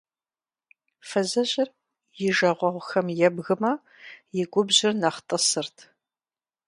[1.07, 1.69] Фызыжьыр
[2.27, 3.71] и жагъуэгъухэм ебгмэ,
[4.41, 5.77] и губжьыр нэхъ тӀысырт.